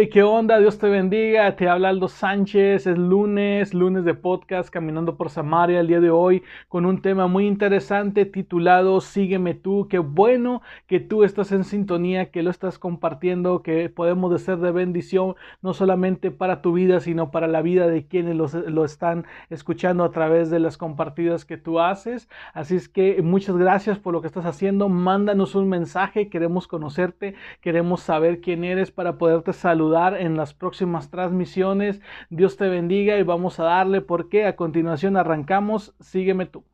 [0.00, 0.60] Hey, ¿qué onda?
[0.60, 1.56] Dios te bendiga.
[1.56, 2.86] Te habla Aldo Sánchez.
[2.86, 7.26] Es lunes, lunes de podcast Caminando por Samaria el día de hoy con un tema
[7.26, 9.88] muy interesante titulado Sígueme tú.
[9.90, 14.70] Qué bueno que tú estás en sintonía, que lo estás compartiendo, que podemos ser de
[14.70, 20.04] bendición no solamente para tu vida, sino para la vida de quienes lo están escuchando
[20.04, 22.28] a través de las compartidas que tú haces.
[22.54, 24.88] Así es que muchas gracias por lo que estás haciendo.
[24.88, 26.28] Mándanos un mensaje.
[26.28, 32.00] Queremos conocerte, queremos saber quién eres para poderte saludar en las próximas transmisiones.
[32.30, 35.94] Dios te bendiga y vamos a darle porque a continuación arrancamos.
[36.00, 36.64] Sígueme tú.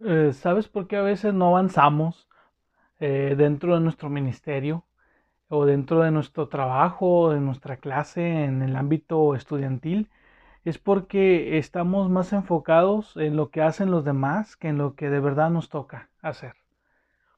[0.00, 2.28] Eh, ¿Sabes por qué a veces no avanzamos
[3.00, 4.84] eh, dentro de nuestro ministerio
[5.48, 10.10] o dentro de nuestro trabajo, de nuestra clase en el ámbito estudiantil?
[10.64, 15.10] Es porque estamos más enfocados en lo que hacen los demás que en lo que
[15.10, 16.65] de verdad nos toca hacer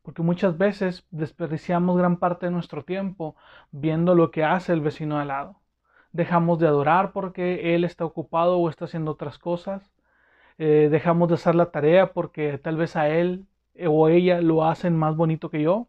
[0.09, 3.37] porque muchas veces desperdiciamos gran parte de nuestro tiempo
[3.73, 5.61] viendo lo que hace el vecino al lado.
[6.13, 9.93] Dejamos de adorar porque él está ocupado o está haciendo otras cosas.
[10.57, 13.47] Eh, dejamos de hacer la tarea porque tal vez a él
[13.87, 15.89] o ella lo hacen más bonito que yo.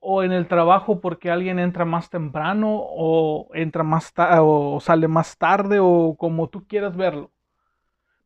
[0.00, 5.38] O en el trabajo porque alguien entra más temprano o entra más o sale más
[5.38, 7.30] tarde o como tú quieras verlo.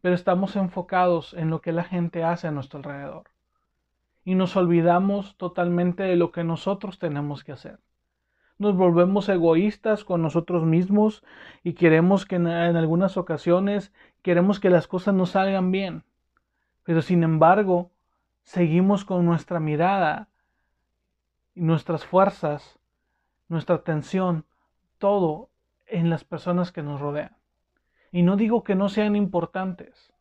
[0.01, 3.25] Pero estamos enfocados en lo que la gente hace a nuestro alrededor
[4.25, 7.79] y nos olvidamos totalmente de lo que nosotros tenemos que hacer.
[8.59, 11.25] Nos volvemos egoístas con nosotros mismos
[11.65, 13.91] y queremos que en, algunas ocasiones
[14.23, 16.05] queremos que las cosas nos salgan bien.
[16.85, 17.91] Pero sin embargo,
[18.43, 20.29] seguimos con nuestra mirada
[21.55, 22.79] y nuestras fuerzas,
[23.49, 24.45] nuestra atención,
[24.99, 25.49] todo
[25.87, 27.37] en las personas que nos rodean.
[28.13, 30.13] Y no digo que no sean importantes,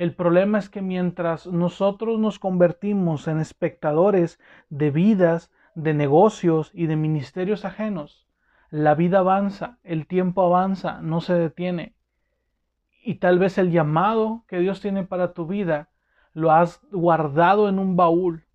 [0.00, 4.40] el problema es que mientras nosotros nos convertimos en espectadores
[4.70, 8.26] de vidas, de negocios y de ministerios ajenos,
[8.70, 11.92] la vida avanza, el tiempo avanza, no se detiene.
[13.04, 15.90] Y tal vez el llamado que Dios tiene para tu vida
[16.32, 18.46] lo has guardado en un baúl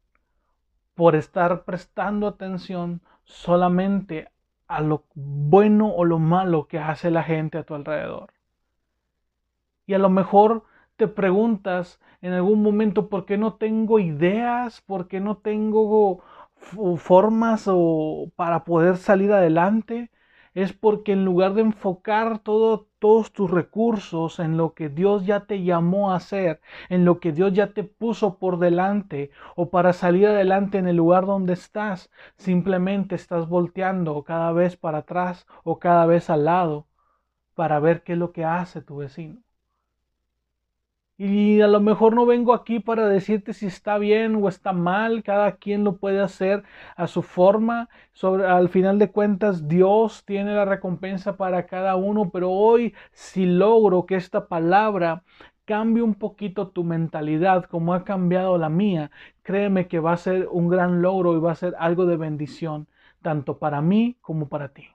[0.95, 4.31] por estar prestando atención solamente
[4.67, 8.34] a lo bueno o lo malo que hace la gente a tu alrededor.
[9.85, 10.63] Y a lo mejor
[10.97, 16.23] te preguntas en algún momento por qué no tengo ideas, por qué no tengo
[16.97, 20.11] formas o para poder salir adelante,
[20.53, 22.88] es porque en lugar de enfocar todos
[23.34, 27.53] tus recursos en lo que Dios ya te llamó a hacer, en lo que Dios
[27.53, 33.16] ya te puso por delante o para salir adelante en el lugar donde estás, simplemente
[33.16, 36.88] estás volteando cada vez para atrás o cada vez al lado
[37.55, 39.44] para ver qué es lo que hace tu vecino.
[41.18, 45.24] Y a lo mejor no vengo aquí para decirte si está bien o está mal,
[45.24, 46.64] cada quien lo puede hacer
[46.98, 47.90] a su forma.
[48.12, 53.46] Sobre, al final de cuentas, Dios tiene la recompensa para cada uno, pero hoy si
[53.46, 55.24] logro que esta palabra
[55.66, 59.12] cambie un poquito tu mentalidad como ha cambiado la mía,
[59.44, 62.88] créeme que va a ser un gran logro y va a ser algo de bendición,
[63.22, 64.88] tanto para mí como para ti.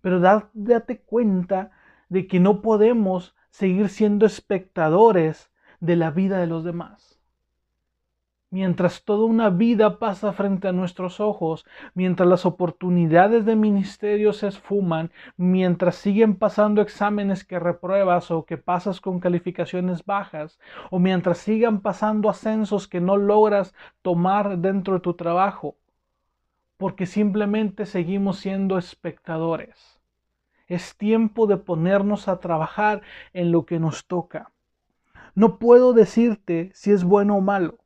[0.00, 1.70] Pero date cuenta
[2.08, 5.50] de que no podemos seguir siendo espectadores
[5.80, 7.18] de la vida de los demás.
[8.50, 14.48] Mientras toda una vida pasa frente a nuestros ojos, mientras las oportunidades de ministerio se
[14.48, 20.58] esfuman, mientras siguen pasando exámenes que repruebas o que pasas con calificaciones bajas,
[20.90, 25.78] o mientras sigan pasando ascensos que no logras tomar dentro de tu trabajo,
[26.76, 29.95] porque simplemente seguimos siendo espectadores.
[30.66, 34.52] Es tiempo de ponernos a trabajar en lo que nos toca.
[35.34, 37.78] No puedo decirte si es bueno o malo,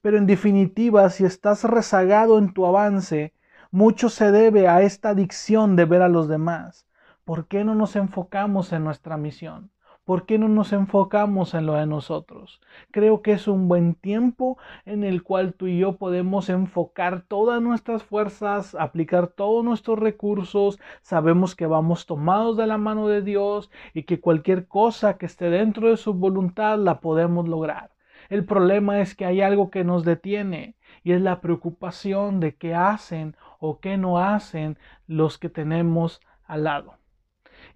[0.00, 3.34] pero en definitiva, si estás rezagado en tu avance,
[3.70, 6.86] mucho se debe a esta adicción de ver a los demás.
[7.24, 9.70] ¿Por qué no nos enfocamos en nuestra misión?
[10.10, 12.60] ¿Por qué no nos enfocamos en lo de nosotros?
[12.90, 17.62] Creo que es un buen tiempo en el cual tú y yo podemos enfocar todas
[17.62, 20.80] nuestras fuerzas, aplicar todos nuestros recursos.
[21.00, 25.48] Sabemos que vamos tomados de la mano de Dios y que cualquier cosa que esté
[25.48, 27.92] dentro de su voluntad la podemos lograr.
[28.30, 30.74] El problema es que hay algo que nos detiene
[31.04, 34.76] y es la preocupación de qué hacen o qué no hacen
[35.06, 36.99] los que tenemos al lado.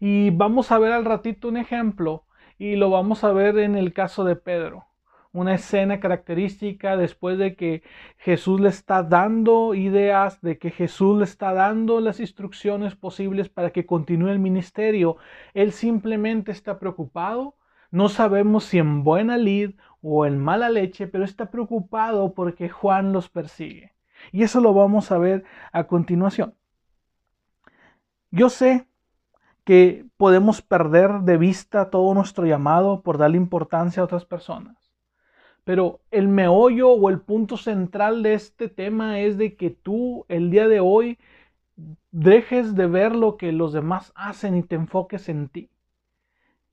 [0.01, 2.25] Y vamos a ver al ratito un ejemplo
[2.59, 4.87] y lo vamos a ver en el caso de Pedro.
[5.33, 7.83] una escena característica después de que
[8.19, 13.71] Jesús le está dando ideas, de que Jesús le está dando las instrucciones posibles para
[13.71, 15.17] que continúe el ministerio.
[15.53, 17.57] Él simplemente está preocupado.
[17.91, 23.13] No sabemos si en buena lid o en mala leche, pero está preocupado porque Juan
[23.13, 23.93] los persigue.
[24.33, 26.55] Y eso lo vamos a ver a continuación.
[28.31, 28.87] Yo sé
[29.65, 34.93] que podemos perder de vista todo nuestro llamado por darle importancia a otras personas.
[35.65, 40.51] Pero el meollo o el punto central de este tema es de que tú el
[40.51, 41.19] día de hoy
[42.13, 45.71] dejes de ver lo que los demás hacen y te enfoques en ti.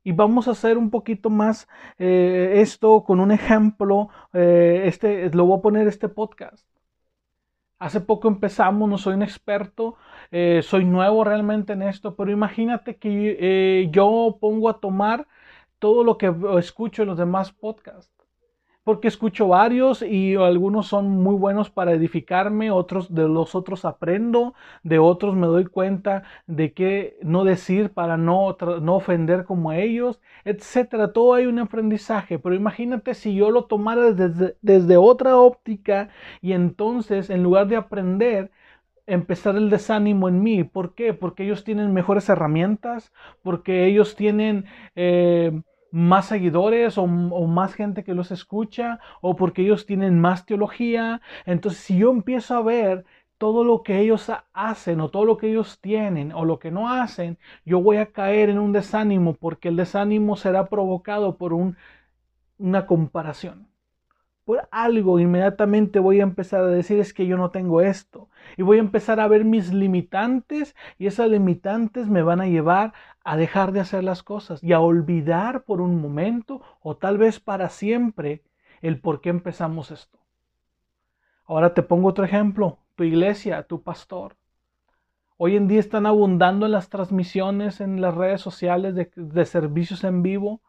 [0.03, 1.67] Y vamos a hacer un poquito más
[1.99, 4.09] eh, esto con un ejemplo.
[4.33, 6.67] Eh, este, lo voy a poner este podcast.
[7.81, 9.95] Hace poco empezamos, no soy un experto,
[10.31, 15.27] eh, soy nuevo realmente en esto, pero imagínate que yo pongo a tomar
[15.79, 18.20] todo lo que escucho en los demás podcasts
[18.83, 24.55] porque escucho varios y algunos son muy buenos para edificarme, otros de los otros aprendo,
[24.83, 30.19] de otros me doy cuenta de qué no decir para no, no ofender como ellos,
[30.45, 31.13] etcétera.
[31.13, 36.09] Todo hay un aprendizaje, pero imagínate si yo lo tomara desde, desde otra óptica
[36.41, 38.51] y entonces en lugar de aprender,
[39.07, 40.63] empezar el desánimo en mí.
[40.63, 41.13] ¿Por qué?
[41.13, 43.11] Porque ellos tienen mejores herramientas,
[43.43, 44.65] porque ellos tienen...
[44.95, 51.21] Eh, más seguidores o, más gente que los escucha o porque ellos tienen más teología.
[51.45, 53.05] Entonces, si yo empiezo a ver
[53.37, 56.89] todo lo que ellos hacen o todo lo que ellos tienen o lo que no
[56.89, 61.77] hacen, yo voy a caer en un desánimo porque el desánimo será provocado por un,
[62.57, 63.70] una comparación
[64.45, 68.29] por algo, inmediatamente voy a empezar a decir es que yo no tengo esto.
[68.57, 72.93] Y voy a empezar a ver mis limitantes y esas limitantes me van a llevar
[73.23, 77.39] a dejar de hacer las cosas y a olvidar por un momento o tal vez
[77.39, 78.41] para siempre
[78.81, 80.19] el por qué empezamos esto.
[81.45, 84.35] Ahora te pongo otro ejemplo, tu iglesia, tu pastor.
[85.37, 90.23] Hoy en día están abundando las transmisiones en las redes sociales de, de servicios en
[90.23, 90.61] vivo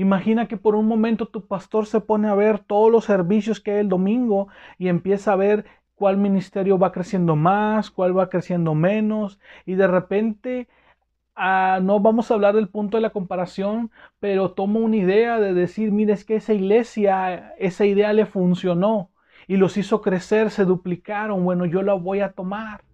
[0.00, 3.72] Imagina que por un momento tu pastor se pone a ver todos los servicios que
[3.72, 4.48] hay el domingo
[4.78, 9.86] y empieza a ver cuál ministerio va creciendo más, cuál va creciendo menos y de
[9.86, 10.68] repente
[11.36, 15.52] ah, no vamos a hablar del punto de la comparación, pero toma una idea de
[15.52, 19.10] decir, mire, es que esa iglesia, esa idea le funcionó
[19.48, 22.84] y los hizo crecer, se duplicaron, bueno, yo la voy a tomar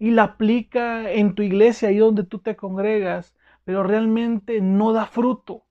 [0.00, 3.32] y la aplica en tu iglesia, ahí donde tú te congregas,
[3.64, 5.66] pero realmente no da fruto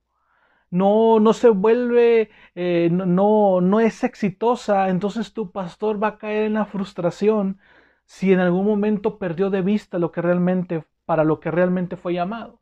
[0.72, 6.44] no, no se vuelve, eh, no, no es exitosa, entonces tu pastor va a caer
[6.46, 7.58] en la frustración
[8.06, 12.14] si en algún momento perdió de vista lo que realmente, para lo que realmente fue
[12.14, 12.60] llamado.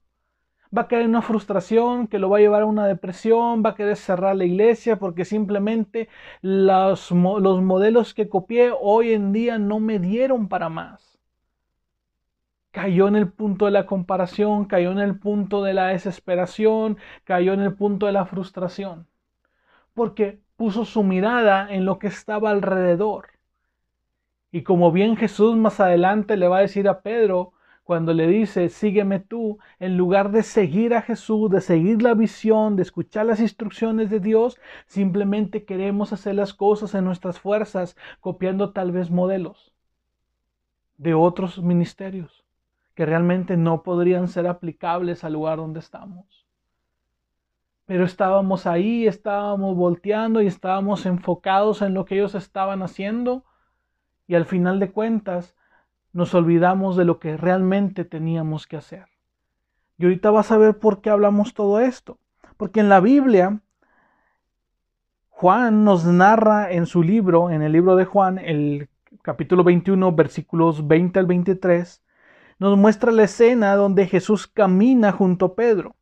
[0.76, 3.70] Va a caer en una frustración que lo va a llevar a una depresión, va
[3.70, 6.08] a querer cerrar la iglesia porque simplemente
[6.42, 11.09] los, los modelos que copié hoy en día no me dieron para más
[12.70, 17.52] cayó en el punto de la comparación, cayó en el punto de la desesperación, cayó
[17.52, 19.06] en el punto de la frustración,
[19.94, 23.30] porque puso su mirada en lo que estaba alrededor.
[24.52, 27.52] Y como bien Jesús más adelante le va a decir a Pedro,
[27.84, 32.76] cuando le dice, sígueme tú, en lugar de seguir a Jesús, de seguir la visión,
[32.76, 38.72] de escuchar las instrucciones de Dios, simplemente queremos hacer las cosas en nuestras fuerzas, copiando
[38.72, 39.74] tal vez modelos
[40.98, 42.44] de otros ministerios
[42.94, 46.46] que realmente no podrían ser aplicables al lugar donde estamos.
[47.86, 53.44] Pero estábamos ahí, estábamos volteando y estábamos enfocados en lo que ellos estaban haciendo
[54.26, 55.56] y al final de cuentas
[56.12, 59.06] nos olvidamos de lo que realmente teníamos que hacer.
[59.98, 62.18] Y ahorita vas a ver por qué hablamos todo esto.
[62.56, 63.60] Porque en la Biblia,
[65.28, 68.88] Juan nos narra en su libro, en el libro de Juan, el
[69.22, 72.02] capítulo 21, versículos 20 al 23,
[72.60, 75.96] nos muestra la escena donde Jesús camina junto a Pedro.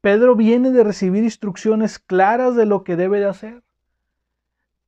[0.00, 3.62] Pedro viene de recibir instrucciones claras de lo que debe de hacer.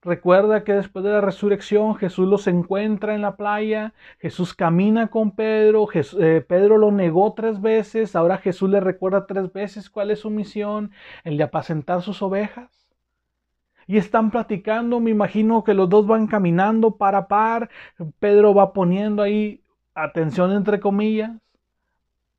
[0.03, 5.33] Recuerda que después de la resurrección Jesús los encuentra en la playa, Jesús camina con
[5.33, 10.21] Pedro, eh, Pedro lo negó tres veces, ahora Jesús le recuerda tres veces cuál es
[10.21, 10.93] su misión,
[11.25, 12.87] el de apacentar sus ovejas.
[13.89, 17.69] Y están platicando, me imagino que los dos van caminando par a par,
[18.21, 19.65] Pedro va poniendo ahí
[19.97, 21.33] atención entre comillas.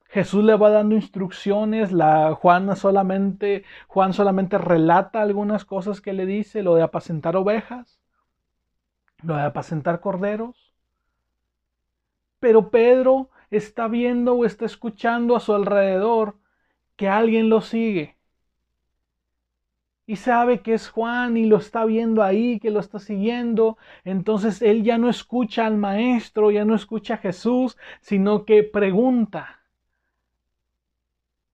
[0.10, 6.26] Jesús le va dando instrucciones, la Juan solamente Juan solamente relata algunas cosas que le
[6.26, 8.00] dice, lo de apacentar ovejas,
[9.24, 10.74] lo de apacentar corderos.
[12.40, 16.38] Pero Pedro está viendo o está escuchando a su alrededor
[16.96, 18.17] que alguien lo sigue.
[20.08, 23.78] Y sabe que es Juan y lo está viendo ahí, que lo está siguiendo.
[24.06, 29.60] Entonces él ya no escucha al maestro, ya no escucha a Jesús, sino que pregunta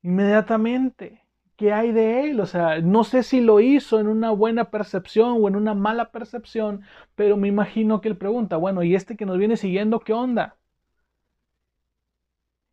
[0.03, 1.23] inmediatamente.
[1.55, 2.39] ¿Qué hay de él?
[2.39, 6.11] O sea, no sé si lo hizo en una buena percepción o en una mala
[6.11, 6.81] percepción,
[7.15, 10.57] pero me imagino que él pregunta, bueno, ¿y este que nos viene siguiendo qué onda?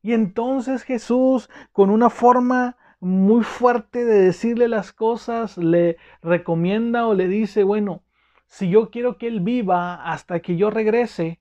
[0.03, 7.14] Y entonces Jesús, con una forma muy fuerte de decirle las cosas, le recomienda o
[7.14, 8.02] le dice, bueno,
[8.47, 11.40] si yo quiero que él viva hasta que yo regrese,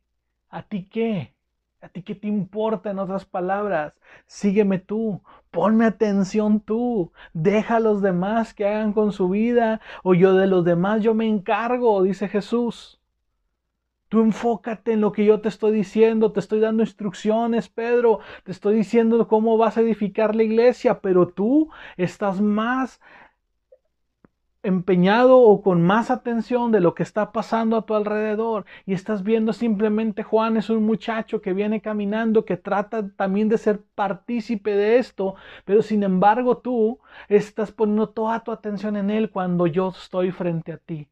[0.49, 1.33] ¿a ti qué?
[1.81, 3.93] ¿A ti qué te importa en otras palabras?
[4.25, 10.13] Sígueme tú, ponme atención tú, deja a los demás que hagan con su vida, o
[10.13, 12.98] yo de los demás yo me encargo, dice Jesús.
[14.09, 18.51] Tú enfócate en lo que yo te estoy diciendo, te estoy dando instrucciones, Pedro, te
[18.51, 22.99] estoy diciendo cómo vas a edificar la iglesia, pero tú estás más
[24.63, 29.23] empeñado o con más atención de lo que está pasando a tu alrededor y estás
[29.23, 34.75] viendo simplemente Juan es un muchacho que viene caminando que trata también de ser partícipe
[34.75, 35.35] de esto,
[35.65, 36.99] pero sin embargo tú
[37.29, 41.07] estás poniendo toda tu atención en él cuando yo estoy frente a ti.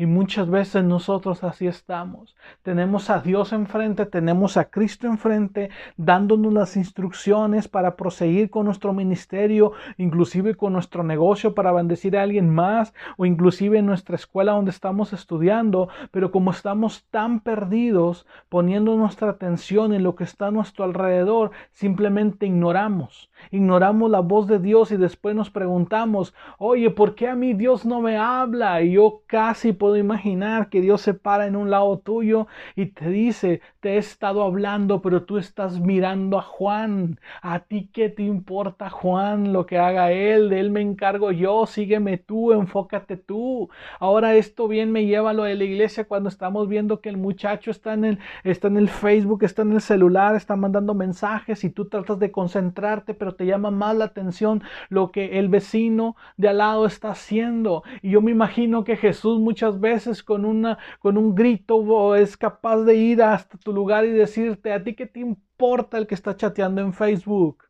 [0.00, 2.34] Y muchas veces nosotros así estamos.
[2.62, 8.94] Tenemos a Dios enfrente, tenemos a Cristo enfrente, dándonos las instrucciones para proseguir con nuestro
[8.94, 14.52] ministerio, inclusive con nuestro negocio para bendecir a alguien más, o inclusive en nuestra escuela
[14.52, 15.90] donde estamos estudiando.
[16.12, 21.50] Pero como estamos tan perdidos, poniendo nuestra atención en lo que está a nuestro alrededor,
[21.72, 23.30] simplemente ignoramos.
[23.50, 27.84] Ignoramos la voz de Dios y después nos preguntamos, oye, ¿por qué a mí Dios
[27.84, 28.80] no me habla?
[28.80, 33.08] Y yo casi puedo imaginar que Dios se para en un lado tuyo y te
[33.08, 37.18] dice, te he estado hablando, pero tú estás mirando a Juan.
[37.42, 40.50] ¿A ti qué te importa Juan lo que haga él?
[40.50, 43.68] De él me encargo yo, sígueme tú, enfócate tú.
[43.98, 47.16] Ahora esto bien me lleva a lo de la iglesia cuando estamos viendo que el
[47.16, 51.64] muchacho está en el, está en el Facebook, está en el celular, está mandando mensajes
[51.64, 56.16] y tú tratas de concentrarte, pero te llama más la atención lo que el vecino
[56.36, 57.82] de al lado está haciendo.
[58.02, 62.78] Y yo me imagino que Jesús muchas veces con, una, con un grito es capaz
[62.84, 66.36] de ir hasta tu lugar y decirte, ¿a ti qué te importa el que está
[66.36, 67.64] chateando en Facebook?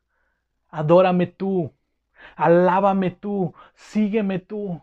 [0.70, 1.72] Adórame tú,
[2.36, 4.82] alábame tú, sígueme tú.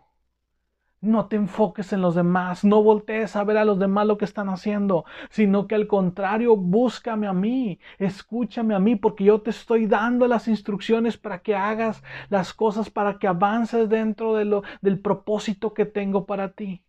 [1.00, 4.24] No te enfoques en los demás, no voltees a ver a los demás lo que
[4.24, 9.50] están haciendo, sino que al contrario, búscame a mí, escúchame a mí, porque yo te
[9.50, 14.62] estoy dando las instrucciones para que hagas las cosas, para que avances dentro de lo,
[14.80, 16.82] del propósito que tengo para ti.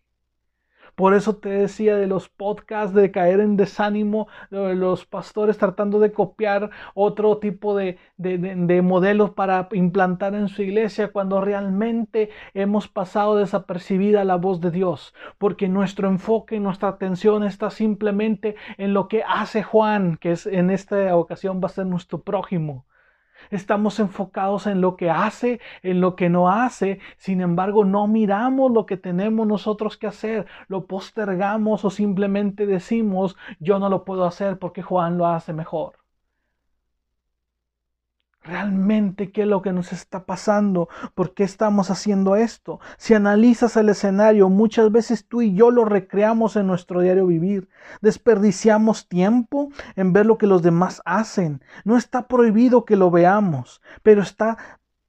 [0.99, 5.97] Por eso te decía de los podcasts, de caer en desánimo, de los pastores tratando
[6.01, 12.89] de copiar otro tipo de, de, modelos para implantar en su iglesia, cuando realmente hemos
[12.89, 19.07] pasado desapercibida la voz de Dios, porque nuestro enfoque nuestra atención está simplemente en lo
[19.07, 22.83] que hace Juan, que es en esta ocasión va a ser nuestro prójimo.
[23.51, 26.99] Estamos enfocados en lo que hace, en lo que no hace.
[27.17, 30.47] Sin embargo, no miramos lo que tenemos nosotros que hacer.
[30.67, 35.98] Lo postergamos o simplemente decimos, yo no lo puedo hacer porque Juan lo hace mejor
[38.49, 42.79] realmente qué es lo que nos está pasando, por qué estamos haciendo esto.
[42.97, 47.69] Si analizas el escenario, muchas veces tú y yo lo recreamos en nuestro diario vivir.
[48.01, 51.63] Desperdiciamos tiempo en ver lo que los demás hacen.
[51.85, 54.57] No está prohibido que lo veamos, pero está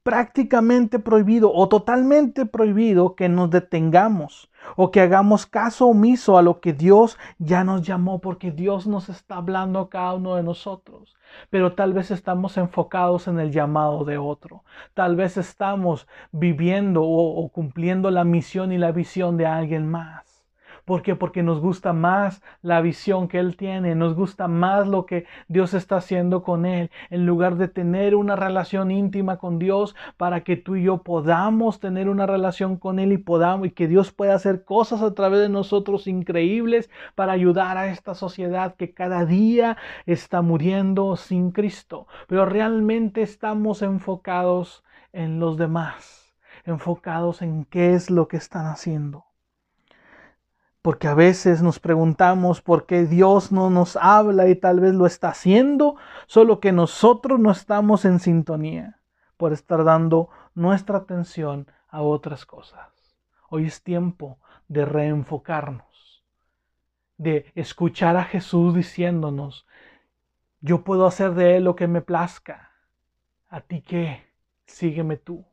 [0.03, 6.61] prácticamente prohibido o totalmente prohibido que nos detengamos o que hagamos caso omiso a lo
[6.61, 11.17] que Dios ya nos llamó, porque Dios nos está hablando a cada uno de nosotros.
[11.49, 14.65] Pero tal vez estamos enfocados en el llamado de otro.
[14.95, 20.30] Tal vez estamos viviendo o, cumpliendo la misión y la visión de alguien más.
[20.91, 21.15] ¿Por qué?
[21.15, 25.73] Porque nos gusta más la visión que Él tiene, nos gusta más lo que Dios
[25.73, 30.57] está haciendo con Él, en lugar de tener una relación íntima con Dios para que
[30.57, 34.35] tú y yo podamos tener una relación con Él y podamos y que Dios pueda
[34.35, 39.77] hacer cosas a través de nosotros increíbles para ayudar a esta sociedad que cada día
[40.07, 42.09] está muriendo sin Cristo.
[42.27, 44.83] Pero realmente estamos enfocados
[45.13, 49.30] en los demás, enfocados en qué es lo que están haciendo.
[50.83, 55.07] Porque a veces nos preguntamos por qué Dios no nos habla y tal vez lo
[55.07, 55.97] está haciendo,
[56.27, 59.01] solo que nosotros no estamos en sintonía
[59.37, 62.89] por estar dando nuestra atención a otras cosas.
[63.49, 66.25] Hoy es tiempo de reenfocarnos,
[67.19, 69.67] de escuchar a Jesús diciéndonos,
[70.61, 72.71] yo puedo hacer de Él lo que me plazca.
[73.49, 74.25] ¿A ti qué?
[74.67, 75.50] Sígueme tú.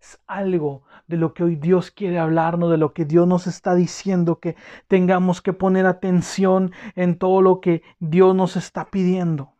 [0.00, 3.74] Es algo de lo que hoy Dios quiere hablarnos, de lo que Dios nos está
[3.74, 9.57] diciendo, que tengamos que poner atención en todo lo que Dios nos está pidiendo.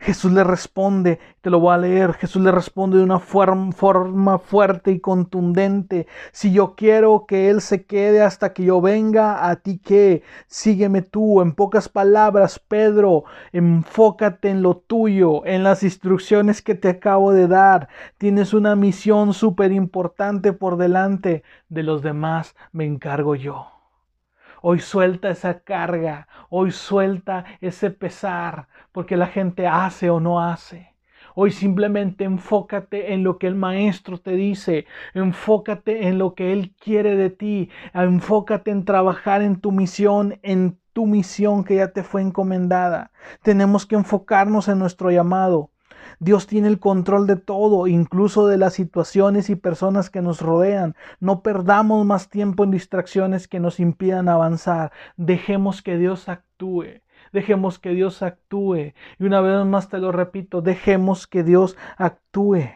[0.00, 4.92] Jesús le responde, te lo voy a leer, Jesús le responde de una forma fuerte
[4.92, 6.06] y contundente.
[6.30, 11.02] Si yo quiero que Él se quede hasta que yo venga, a ti qué, sígueme
[11.02, 11.42] tú.
[11.42, 17.48] En pocas palabras, Pedro, enfócate en lo tuyo, en las instrucciones que te acabo de
[17.48, 17.88] dar.
[18.18, 21.42] Tienes una misión súper importante por delante.
[21.68, 23.77] De los demás me encargo yo.
[24.60, 30.94] Hoy suelta esa carga, hoy suelta ese pesar, porque la gente hace o no hace.
[31.34, 36.74] Hoy simplemente enfócate en lo que el maestro te dice, enfócate en lo que él
[36.80, 42.02] quiere de ti, enfócate en trabajar en tu misión, en tu misión que ya te
[42.02, 43.12] fue encomendada.
[43.44, 45.70] Tenemos que enfocarnos en nuestro llamado.
[46.18, 50.94] Dios tiene el control de todo, incluso de las situaciones y personas que nos rodean.
[51.20, 54.92] No perdamos más tiempo en distracciones que nos impidan avanzar.
[55.16, 57.02] Dejemos que Dios actúe.
[57.32, 58.94] Dejemos que Dios actúe.
[59.18, 62.70] Y una vez más te lo repito, dejemos que Dios actúe.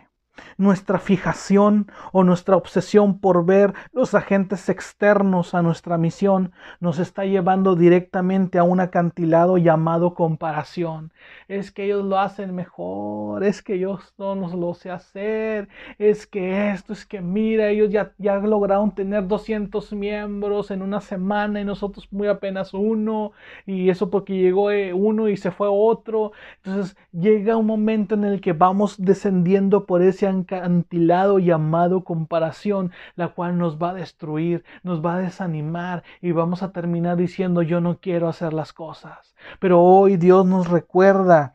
[0.56, 7.24] Nuestra fijación o nuestra obsesión por ver los agentes externos a nuestra misión nos está
[7.24, 11.12] llevando directamente a un acantilado llamado comparación.
[11.48, 15.68] Es que ellos lo hacen mejor, es que yo no lo sé hacer,
[15.98, 21.00] es que esto, es que mira, ellos ya, ya lograron tener 200 miembros en una
[21.00, 23.32] semana y nosotros muy apenas uno,
[23.66, 26.32] y eso porque llegó eh, uno y se fue otro.
[26.62, 33.28] Entonces llega un momento en el que vamos descendiendo por ese acantilado llamado comparación, la
[33.28, 37.80] cual nos va a destruir, nos va a desanimar y vamos a terminar diciendo yo
[37.80, 39.34] no quiero hacer las cosas.
[39.60, 41.54] Pero hoy Dios nos recuerda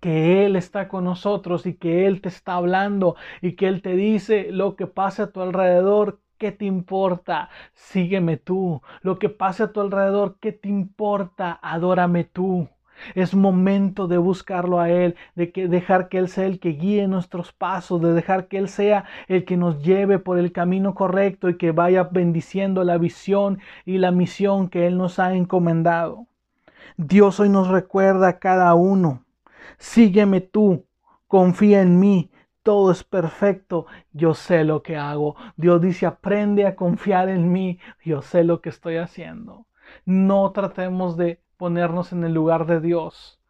[0.00, 3.94] que Él está con nosotros y que Él te está hablando y que Él te
[3.94, 7.48] dice lo que pasa a tu alrededor, ¿Qué te importa?
[7.72, 8.82] Sígueme tú.
[9.02, 11.58] Lo que pase a tu alrededor, ¿qué te importa?
[11.62, 12.68] Adórame tú.
[13.14, 17.06] Es momento de buscarlo a Él, de que dejar que Él sea el que guíe
[17.08, 21.48] nuestros pasos, de dejar que Él sea el que nos lleve por el camino correcto
[21.48, 26.26] y que vaya bendiciendo la visión y la misión que Él nos ha encomendado.
[26.96, 29.24] Dios hoy nos recuerda a cada uno,
[29.78, 30.84] sígueme tú,
[31.26, 32.30] confía en mí,
[32.64, 35.36] todo es perfecto, yo sé lo que hago.
[35.56, 39.66] Dios dice, aprende a confiar en mí, yo sé lo que estoy haciendo.
[40.06, 43.40] No tratemos de ponernos en el lugar de Dios,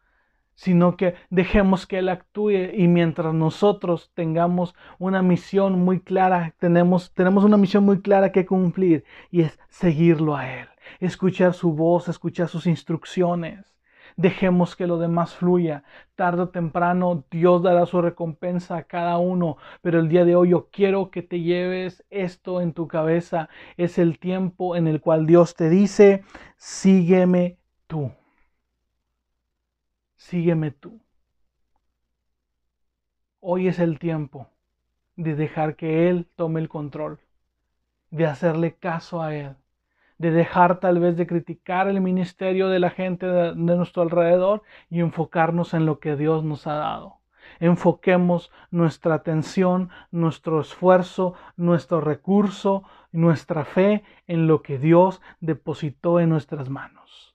[0.53, 7.13] sino que dejemos que Él actúe y mientras nosotros tengamos una misión muy clara, tenemos,
[7.13, 10.69] tenemos una misión muy clara que cumplir y es seguirlo a Él,
[11.01, 13.75] escuchar su voz, escuchar sus instrucciones.
[14.15, 15.83] Dejemos que lo demás fluya.
[16.15, 19.57] Tarde o temprano Dios dará su recompensa a cada uno.
[19.81, 23.49] Pero el día de hoy yo quiero que te lleves esto en tu cabeza.
[23.75, 26.23] Es el tiempo en el cual Dios te dice,
[26.55, 28.11] sígueme tú.
[30.15, 31.01] Sígueme tú.
[33.39, 34.49] Hoy es el tiempo
[35.15, 37.19] de dejar que Él tome el control,
[38.09, 39.55] de hacerle caso a Él,
[40.17, 44.99] de dejar tal vez de criticar el ministerio de la gente de, nuestro alrededor y
[45.01, 47.19] enfocarnos en lo que Dios nos ha dado.
[47.59, 56.29] Enfoquemos nuestra atención, nuestro esfuerzo, nuestro recurso, nuestra fe en lo que Dios depositó en
[56.29, 57.34] nuestras manos